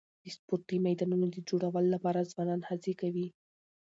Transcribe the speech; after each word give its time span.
د 0.23 0.25
سپورټي 0.35 0.77
میدانونو 0.87 1.25
د 1.31 1.37
جوړولو 1.47 1.89
لپاره 1.95 2.29
ځوانان 2.31 2.61
هڅي 2.69 2.93
کوي. 3.01 3.27